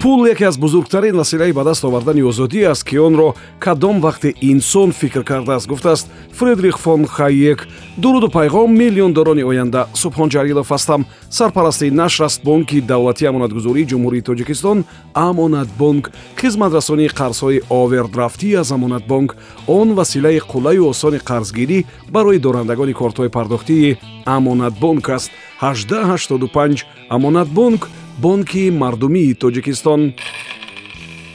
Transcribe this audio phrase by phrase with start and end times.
[0.00, 4.92] пул яке аз бузургтарин василаи ба даст овардани озодӣ аст ки онро кадом вақте инсон
[4.92, 7.66] фикр кардааст гуфтааст фредрих фон хайек
[7.96, 14.84] дуруду пайғом миллиондорони оянда субҳон ҷалилов ҳастам сарпарасти нашр аст бонки давлатии амонатгузории ҷумҳурии тоҷикистон
[15.14, 16.10] амонатбонк
[16.40, 21.84] хизматрасонии қарзҳои овердрафтӣ аз амонатбонк он василаи қулаю осони қарзгирӣ
[22.14, 25.30] барои дорандагони кортҳои пардохтии амонатбонк аст.
[25.60, 27.88] 1885 амонатбонк
[28.22, 30.00] бонки мардумии тоҷикистон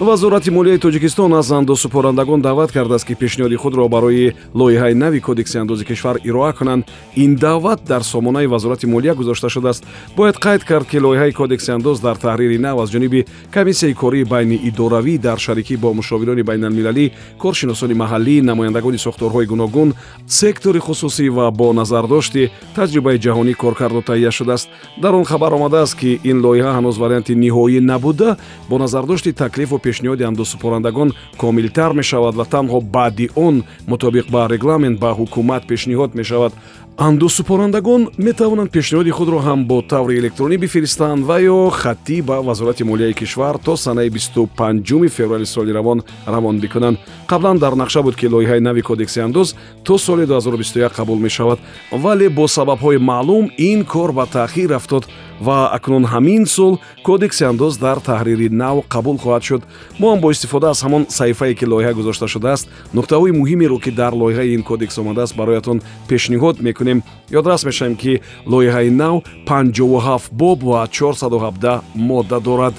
[0.00, 5.84] вазорати молияи тоҷикистон аз андозсупорандагон даъват кардааст ки пешниҳоди худро барои лоиҳаи нави кодекси андози
[5.84, 6.84] кишвар ироа kunанд
[7.16, 9.86] ин даъват дар сомонаи вазорати молия гузошта шудааст.
[10.16, 14.54] Бояд қайд кард ки лоиҳаи кодекси андоз дар таҳрири нав аз ҷониби комиссияи кории байни
[14.54, 19.94] идоравӣ дар шарикӣ бо мушовирони байналмилалӣ коршиносони маҳаллӣ намояндагони сохторҳои гуногун
[20.26, 24.68] сектори хусусӣ ва бо назардошти таҷрибаи ҷаҳонӣ кор карду таҳия шудааст.
[25.02, 28.36] Дар он хабар омадааст ки ин лоиҳа ҳанӯз варианти ниҳоӣ набуда
[28.68, 31.08] бо назардошти таклифу пешниҳоди андозсупорандагон
[31.42, 33.54] комилтар мешавад ва танҳо баъди он
[33.90, 36.52] мутобиқ ба регламент ба ҳукумат пешниҳод мешавад.
[36.96, 43.14] Андозсупорандагон метавонанд пешниҳоди худро ҳам бо таври электронӣ бифиристанд ва ё хаттӣ ба вазорати молияи
[43.20, 46.98] кишвар то санаи 25 феврали соли равон равон бикунанд.
[47.28, 51.58] Қаблан дар нақша буд ки лоиҳаи нави кодекси андоз то соли 2021 қабул мешавад
[51.90, 55.04] вале бо сабабҳои маълум ин кор ба таъхир рафтод
[55.40, 59.62] ва акнун ҳамин сол кодекси андоз дар таҳрири нав қабул хоҳад шуд.
[59.98, 64.12] Мо ҳам бо истифода аз ҳамон саҳифае ки лоиҳа гузошта шудааст нуқтаҳои муҳимеро ки дар
[64.12, 67.02] лоиҳаи ин кодекс омадааст бароятон пешниҳод мекунем.
[67.30, 72.74] Ёдрас мешавем ки лоиҳаи нав 57 боб ва 417 модда дорад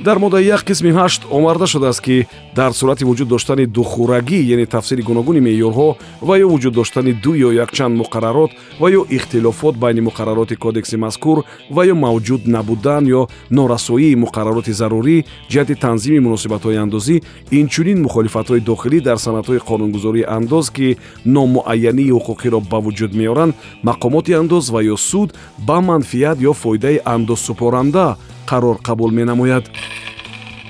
[0.00, 5.02] дар моддаи як қисми ҳашт омарда шудааст ки дар сурати вуҷуд доштани духӯрагӣ яъне тафсири
[5.02, 10.56] гуногуни меъёрҳо ва ё вуҷуд доштани ду ё якчанд муқаррарот ва ё ихтилофот байни муқаррароти
[10.56, 17.16] кодекси мазкур ва ё мавҷуд набудан ё норасоии муқаррароти зарурӣ ҷиҳати танзими муносибатҳои андозӣ
[17.50, 24.70] инчунин мухолифатҳои дохилӣ дар санъатҳои қонунгузории андоз ки номуайянии ҳуқуқиро ба вуҷуд меоранд мақомоти андоз
[24.70, 25.28] ва ё суд
[25.66, 28.16] ба манфиат ё фоидаи андозсупоранда
[28.48, 29.64] қарор қабул менамояд.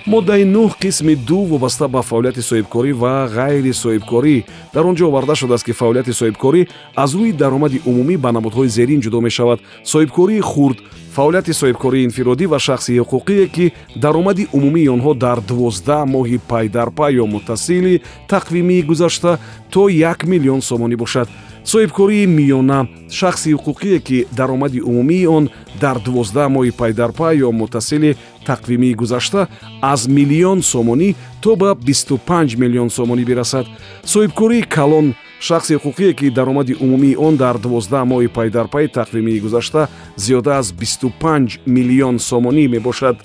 [0.06, 4.44] Моддаи нӯҳ қисми ду вобаста ба фаъолияти соҳибкорӣ ва ғайри соҳибкорӣ.
[4.74, 6.60] Дар он ҷо оварда шудааст ки фаъолияти соҳибкорӣ
[6.96, 9.58] аз рӯи даромади умумӣ ба намудҳои зерин ҷудо мешавад.
[9.92, 10.78] Соҳибкории хурд
[11.16, 13.72] фаъолияти соҳибкории инфиродӣ ва шахсии ҳуқуқие ки
[14.04, 17.94] даромади умумии онҳо дар дувоздаҳ моҳи пайдарпай ё муттасили
[18.34, 19.32] тақвимии гузашта
[19.72, 21.28] то як миллион сомонӣ бошад
[21.72, 25.44] соҳибкории миёна шахси ҳуқуқие ки даромади умумии он
[25.82, 28.16] дар дувоздаҳ моҳи пайдарпай ё муттасили
[28.50, 29.40] тақвимии гузашта
[29.92, 31.08] аз миллион сомонӣ
[31.42, 33.66] то ба 25 миллион сомонӣ бирасад.
[34.12, 35.06] Соҳибкории калон
[35.40, 41.60] шахси ҳуқуқие ки даромади умумии он дар дувоздаҳ моҳи пайдарпайи тақвимии гузашта зиёда аз 25
[41.66, 43.16] миллион сомонӣ мебошад.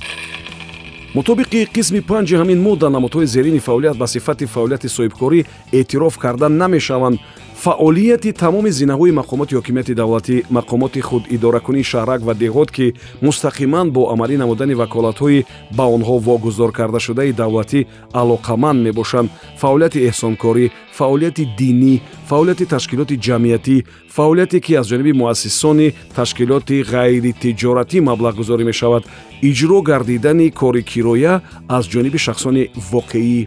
[1.16, 5.40] Мутобиқи қисми панҷи ҳамин модда намудҳои зерини фаъолият ба сифати фаъолияти соҳибкорӣ
[5.72, 7.20] эътироф карда намешаванд
[7.64, 12.88] фаъолияти тамоми зинаҳои мақомоти ҳокимияти давлатӣ мақомоти худидоракунии шаҳрак ва деҳот ки
[13.28, 15.46] мустақиман бо амалӣ намудани ваколатҳои
[15.78, 17.80] ба онҳо вогузор кардашудаи давлатӣ
[18.22, 19.30] алоқаманд мебошанд.
[19.62, 20.66] Фаъолияти эҳсонкорӣ
[20.98, 21.94] фаъолияти динӣ
[22.30, 23.76] фаъолияти ташкилоти ҷамъиятӣ
[24.16, 25.88] фаъолияте ки аз ҷониби муассисони
[26.18, 29.04] ташкилоти ғайритиҷоратӣ маблағгузорӣ мешавад.
[29.50, 31.34] Иҷро гардидани кори кироя
[31.78, 33.40] аз ҷониби шахсони воқеӣ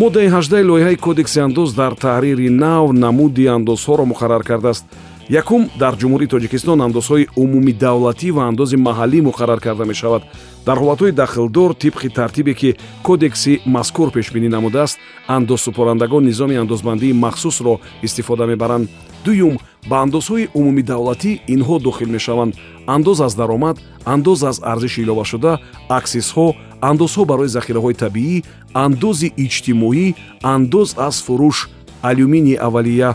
[0.00, 4.84] моддаи ҳаждаи лоиҳаи кодекси андоз дар таҳрири нав намуди андозҳоро муқаррар кардааст
[5.28, 10.22] якум дар ҷумҳурии тоҷикистон андозҳои умумидавлатӣ ва андози маҳаллӣ муқаррар карда мешавад.
[10.66, 14.98] Дар ҳолатҳои дахлдор тибқи тартибе ки кодекси мазкур пешбинӣ намудааст
[15.36, 18.88] андозсупорандагон низоми андозбандии махсусро истифода мебаранд.
[19.24, 19.54] Дуюм
[19.90, 22.54] ба андозҳои умумидавлатӣ инҳо дохил мешаванд.
[22.86, 25.52] Андоз аз даромад андоз аз арзиши иловашуда
[25.98, 26.46] аксисҳо
[26.90, 28.36] андозҳо барои захираҳои табиӣ
[28.84, 30.06] андози иҷтимоӣ
[30.54, 31.58] андоз аз фурӯш
[32.02, 33.10] алюминии аввалия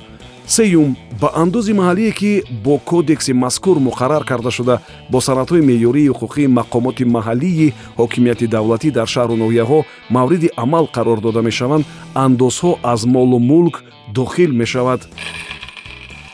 [0.45, 6.47] сеюм ба андози маҳаллие ки бо кодекси мазкур муқаррар карда шуда бо санадҳои меъёрии ҳуқуқии
[6.59, 9.79] мақомоти маҳаллии ҳокимияти давлатӣ дар шаҳру ноҳияҳо
[10.09, 11.85] мавриди амал қарор дода мешаванд
[12.15, 15.01] андозҳо аз молу мулк дохил мешавад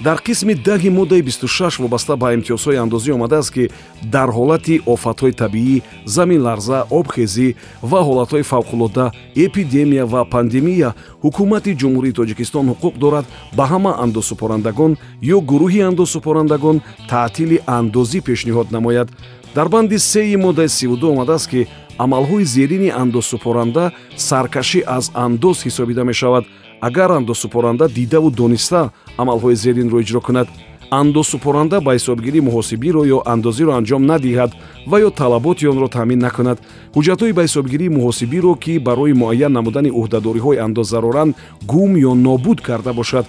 [0.01, 3.69] дар қисми даҳи моддаи 26 вобаста ба имтиёзҳои андозӣ омадааст ки
[4.03, 10.89] дар ҳолати офатҳои табиӣ заминларза обхезӣ ва ҳолатҳои фавқулода эпидемия ва пандемия
[11.23, 13.25] ҳукумати ҷумҳурии тоҷикистон ҳуқуқ дорад
[13.57, 14.91] ба ҳама андозсупорандагон
[15.35, 16.77] ё гурӯҳи андозсупорандагон
[17.09, 19.07] таътили андозӣ пешниҳод намояд.
[19.55, 21.67] Дар банди сеи моддаи сду омадааст ки
[22.03, 26.43] амалҳои зерини андозсупоранда саркашӣ аз андоз ҳисобида мешавад
[26.81, 30.47] агар андозсупоранда дидаву дониста амалҳои зеринро иҷро кунад
[30.91, 34.51] андозсупоранда ба ҳисобгирӣ муҳосибиро ё андозиро анҷом надиҳад
[34.89, 36.57] ва ё талаботи онро таъмин накунад.
[36.95, 41.35] Ҳуҷҷатҳои ба ҳисобгирии муҳосибиро ки барои муайян намудани ӯҳдадориҳои андоз заруранд
[41.71, 43.25] гум ё нобуд карда бошад.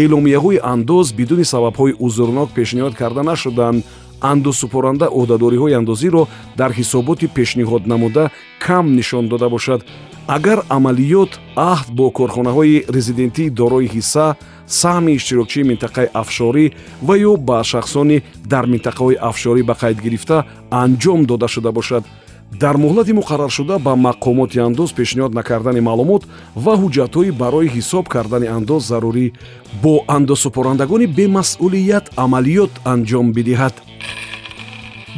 [0.00, 3.84] Эъломияҳои андоз бидуни сабабҳои узрнок пешниҳод карда нашуданд.
[4.32, 6.22] Андозсупоранда ӯҳдадориҳои андозиро
[6.60, 8.30] дар ҳисоботи пешниҳод намуда
[8.66, 9.80] кам нишон дода бошад
[10.36, 11.32] агар амалиёт
[11.72, 14.26] аҳд бо корхонаҳои резидентии дорои ҳисса
[14.80, 16.66] саҳми иштирокчии минтақаи афшорӣ
[17.06, 18.18] ва ё ба шахсони
[18.52, 20.36] дар минтақаҳои афшорӣ ба қайд гирифта
[20.82, 22.04] анҷом дода шуда бошад.
[22.62, 26.22] Дар муҳлати муқарраршуда ба мақомоти андоз пешниҳод накардани маълумот
[26.64, 29.26] ва ҳуҷҷатҳои барои ҳисоб кардани андоз зарурӣ
[29.82, 33.74] бо андозсупорандагони бемасъулият амалиёт анҷом бидиҳад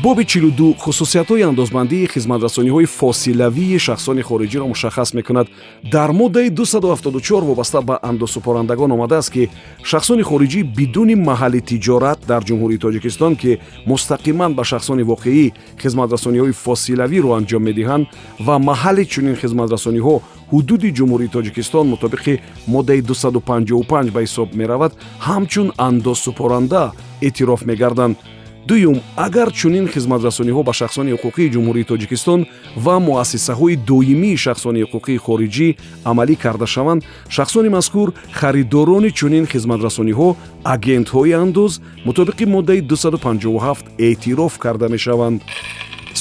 [0.02, 5.46] боби 42 хусусиятҳои андозбандии хизматрасониҳои фосилавии шахсони хориҷиро мушаххас мекунад.
[5.92, 9.50] Дар моддаи 274 вобаста ба андозсупорандагон омадааст ки
[9.82, 15.52] шахсони хориҷӣ бидуни маҳалли тиҷорат дар ҷумҳурии тоҷикистон ки мустақиман ба шахсони воқеӣ
[15.82, 18.06] хизматрасониҳои фосилавиро анҷом медиҳанд
[18.46, 20.14] ва маҳалли чунин хизматрасониҳо
[20.52, 22.40] ҳудуди ҷумҳурии тоҷикистон мутобиқи
[22.74, 24.92] моддаи 255 ба ҳисоб меравад
[25.28, 26.92] ҳамчун андозсупоранда
[27.26, 28.16] эътироф мегарданд
[28.72, 32.40] дуюм агар чунин хизматрасониҳо ба шахсони ҳуқуқии ҷумҳурии тоҷикистон
[32.84, 35.68] ва муассисаҳои доимии шахсони ҳуқуқии хориҷӣ
[36.10, 37.00] амалӣ карда шаванд
[37.36, 38.08] шахсони мазкур
[38.40, 40.28] харидорони чунин хизматрасониҳо
[40.74, 41.72] агентҳои андоз
[42.08, 45.42] мутобиқи моддаи 257 эътироф карда мешаванд.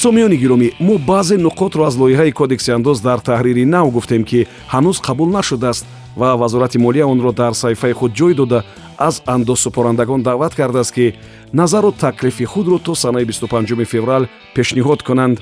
[0.02, 4.40] Сомиёни гиромӣ мо баъзе нуқотро аз лоиҳаи кодекси андоз дар таҳрири нав гуфтем ки
[4.74, 5.84] ҳанӯз қабул нашудааст
[6.16, 8.64] ва вазорати молия онро дар саҳифаи худ ҷой дода
[8.98, 11.12] аз андозсупорандагон даъват кардааст ки
[11.52, 15.40] назару таклифи худро то санаи 25 феврал пешниҳод кунанд.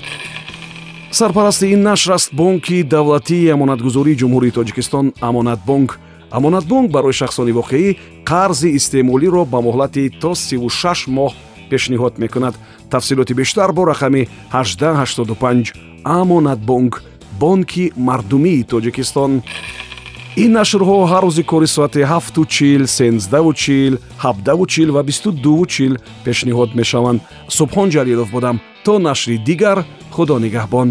[1.11, 5.99] Сарпарасти ин нашр аст бонки давлатии амонатгузории ҷумҳурии тоҷикистон амонатбонк.
[6.31, 11.31] Амонатбонк барои шахсони воқеӣ қарзи истеъмолиро ба муҳлати то 36 моҳ
[11.69, 12.55] пешниҳод мекунад.
[12.89, 17.03] Тафсилоти бештар бо рақами 1885 амонатбонк
[17.39, 19.41] бонки мардумии тоҷикистон
[20.35, 23.93] ин нашрҳо ҳар рӯзи кори соати 7чил 13чил
[24.23, 25.93] 7чил ва 22чил
[26.25, 27.21] пешниҳод мешаванд.
[27.57, 28.61] Субҳон ҷалилов будам.
[28.85, 29.77] То нашри дигар
[30.15, 30.89] худо нигаҳбон.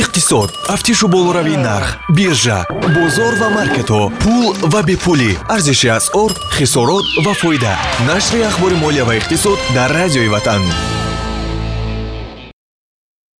[0.00, 0.50] Иқтисод.
[0.66, 2.58] Тафтишу болоравии нарх биржа
[2.96, 5.32] бозор ва маркетҳо пул ва бепулӣ.
[5.54, 7.74] Арзиши асъор хисорот ва фоида.
[8.08, 10.62] Нашри ахбори молия ва иқтисод дар радиои ватан